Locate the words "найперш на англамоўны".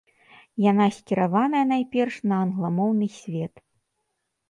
1.73-3.07